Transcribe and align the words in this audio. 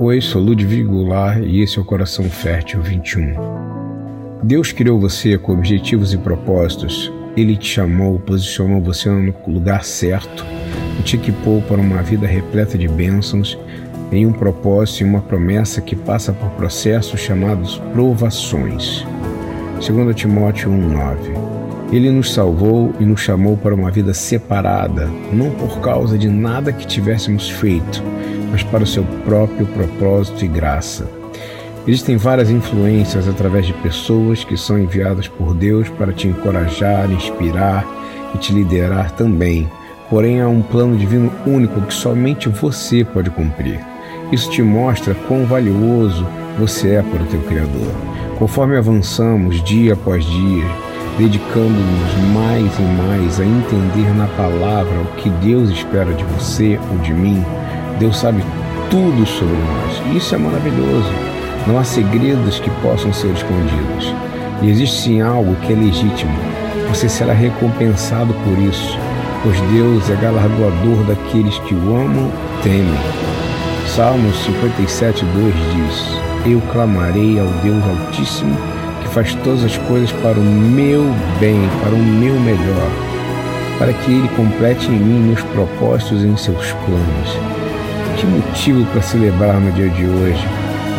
Oi, 0.00 0.20
sou 0.20 0.40
Ludwig 0.40 0.84
Goulart 0.84 1.42
e 1.44 1.60
esse 1.60 1.76
é 1.76 1.82
o 1.82 1.84
Coração 1.84 2.30
Fértil 2.30 2.80
21. 2.80 3.34
Deus 4.44 4.70
criou 4.70 5.00
você 5.00 5.36
com 5.36 5.52
objetivos 5.52 6.14
e 6.14 6.18
propósitos. 6.18 7.12
Ele 7.36 7.56
te 7.56 7.66
chamou, 7.66 8.20
posicionou 8.20 8.80
você 8.80 9.10
no 9.10 9.34
lugar 9.48 9.82
certo 9.82 10.46
e 11.00 11.02
te 11.02 11.16
equipou 11.16 11.60
para 11.62 11.80
uma 11.80 12.00
vida 12.00 12.28
repleta 12.28 12.78
de 12.78 12.86
bênçãos 12.86 13.58
em 14.12 14.24
um 14.24 14.32
propósito 14.32 15.00
e 15.00 15.04
uma 15.04 15.20
promessa 15.20 15.80
que 15.80 15.96
passa 15.96 16.32
por 16.32 16.48
processos 16.50 17.18
chamados 17.18 17.82
provações. 17.92 19.04
2 19.84 20.14
Timóteo 20.14 20.70
1,9 20.70 21.58
ele 21.90 22.10
nos 22.10 22.34
salvou 22.34 22.94
e 23.00 23.04
nos 23.04 23.20
chamou 23.20 23.56
para 23.56 23.74
uma 23.74 23.90
vida 23.90 24.12
separada, 24.12 25.08
não 25.32 25.50
por 25.52 25.80
causa 25.80 26.18
de 26.18 26.28
nada 26.28 26.70
que 26.70 26.86
tivéssemos 26.86 27.48
feito, 27.48 28.02
mas 28.50 28.62
para 28.62 28.84
o 28.84 28.86
seu 28.86 29.04
próprio 29.24 29.66
propósito 29.66 30.44
e 30.44 30.48
graça. 30.48 31.08
Existem 31.86 32.16
várias 32.16 32.50
influências 32.50 33.26
através 33.26 33.66
de 33.66 33.72
pessoas 33.72 34.44
que 34.44 34.56
são 34.56 34.78
enviadas 34.78 35.26
por 35.26 35.54
Deus 35.54 35.88
para 35.88 36.12
te 36.12 36.28
encorajar, 36.28 37.10
inspirar 37.10 37.86
e 38.34 38.38
te 38.38 38.52
liderar 38.52 39.10
também. 39.12 39.66
Porém, 40.10 40.40
há 40.40 40.48
um 40.48 40.60
plano 40.60 40.96
divino 40.96 41.32
único 41.46 41.80
que 41.82 41.94
somente 41.94 42.48
você 42.48 43.04
pode 43.04 43.30
cumprir. 43.30 43.80
Isso 44.30 44.50
te 44.50 44.62
mostra 44.62 45.14
quão 45.26 45.46
valioso 45.46 46.26
você 46.58 46.96
é 46.96 47.02
para 47.02 47.22
o 47.22 47.26
teu 47.26 47.40
Criador. 47.40 47.90
Conforme 48.38 48.76
avançamos 48.76 49.62
dia 49.64 49.94
após 49.94 50.24
dia, 50.24 50.66
dedicando-nos 51.16 52.14
mais 52.34 52.78
e 52.78 52.82
mais 52.82 53.40
a 53.40 53.44
entender 53.44 54.14
na 54.14 54.26
palavra 54.28 55.00
o 55.00 55.16
que 55.16 55.30
Deus 55.30 55.70
espera 55.70 56.12
de 56.12 56.24
você 56.24 56.78
ou 56.90 56.98
de 56.98 57.12
mim, 57.12 57.42
Deus 57.98 58.16
sabe 58.16 58.42
tudo 58.90 59.26
sobre 59.26 59.54
nós. 59.54 60.02
E 60.06 60.16
isso 60.16 60.34
é 60.34 60.38
maravilhoso. 60.38 61.12
Não 61.66 61.78
há 61.78 61.84
segredos 61.84 62.58
que 62.58 62.70
possam 62.82 63.12
ser 63.12 63.32
escondidos. 63.32 64.14
E 64.62 64.70
existe 64.70 65.02
sim 65.02 65.20
algo 65.20 65.54
que 65.56 65.72
é 65.72 65.76
legítimo. 65.76 66.32
Você 66.88 67.08
será 67.08 67.32
recompensado 67.32 68.32
por 68.32 68.58
isso, 68.58 68.98
pois 69.42 69.60
Deus 69.72 70.08
é 70.08 70.14
galardoador 70.16 71.04
daqueles 71.06 71.58
que 71.60 71.74
o 71.74 71.96
amam, 71.96 72.30
temem. 72.62 72.98
Salmos 73.86 74.36
57, 74.44 75.24
2 75.24 75.54
diz: 75.74 76.50
Eu 76.50 76.60
clamarei 76.72 77.38
ao 77.38 77.46
Deus 77.62 77.84
Altíssimo 77.84 78.56
que 79.02 79.08
faz 79.08 79.34
todas 79.36 79.64
as 79.64 79.76
coisas 79.76 80.12
para 80.12 80.38
o 80.38 80.42
meu 80.42 81.02
bem, 81.40 81.68
para 81.82 81.94
o 81.94 81.98
meu 81.98 82.34
melhor, 82.40 82.90
para 83.78 83.92
que 83.92 84.10
Ele 84.10 84.28
complete 84.36 84.86
em 84.86 84.98
mim 84.98 85.28
meus 85.28 85.42
propósitos 85.42 86.22
e 86.22 86.26
em 86.26 86.36
seus 86.36 86.72
planos. 86.72 87.67
Que 88.16 88.26
motivo 88.26 88.84
para 88.86 89.02
celebrar 89.02 89.60
no 89.60 89.70
dia 89.72 89.88
de 89.88 90.04
hoje, 90.04 90.44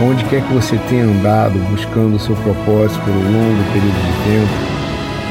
onde 0.02 0.24
quer 0.26 0.42
que 0.42 0.54
você 0.54 0.78
tenha 0.90 1.04
andado 1.04 1.60
buscando 1.70 2.16
o 2.16 2.20
seu 2.20 2.36
propósito 2.36 3.00
por 3.02 3.12
um 3.12 3.24
longo 3.24 3.64
período 3.74 4.02
de 4.06 4.24
tempo 4.30 4.70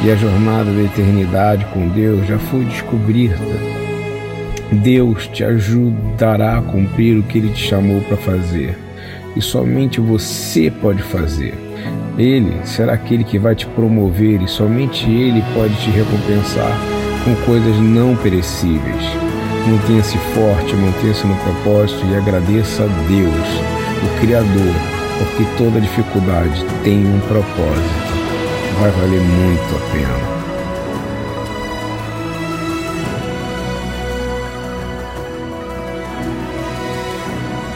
e 0.05 0.11
a 0.11 0.17
jornada 0.17 0.71
da 0.71 0.83
eternidade 0.83 1.65
com 1.67 1.89
Deus 1.89 2.27
já 2.27 2.39
foi 2.39 2.65
descoberta. 2.65 3.43
Deus 4.71 5.27
te 5.29 5.43
ajudará 5.45 6.59
a 6.59 6.63
cumprir 6.63 7.19
o 7.19 7.23
que 7.23 7.39
Ele 7.39 7.51
te 7.51 7.67
chamou 7.69 8.01
para 8.03 8.17
fazer 8.17 8.77
e 9.35 9.41
somente 9.41 10.01
você 10.01 10.71
pode 10.71 11.03
fazer. 11.03 11.55
Ele 12.19 12.53
será 12.65 12.95
aquele 12.95 13.23
que 13.23 13.39
vai 13.39 13.55
te 13.55 13.67
promover 13.67 14.43
e 14.43 14.49
somente 14.49 15.09
Ele 15.09 15.43
pode 15.55 15.75
te 15.77 15.91
recompensar 15.91 16.77
com 17.25 17.35
coisas 17.47 17.77
não 17.79 18.17
perecíveis. 18.17 19.38
Mantenha-se 19.69 20.17
forte, 20.35 20.75
mantenha-se 20.75 21.27
no 21.27 21.37
propósito 21.37 22.03
e 22.07 22.17
agradeça 22.17 22.85
a 22.85 22.87
Deus, 23.07 23.49
o 24.03 24.21
Criador, 24.21 24.75
porque 25.19 25.45
toda 25.59 25.79
dificuldade 25.79 26.65
tem 26.83 27.05
um 27.05 27.21
propósito. 27.21 28.09
Vai 28.81 28.91
valer 28.93 29.21
muito 29.21 29.77
a 29.77 29.93
pena. 29.93 30.48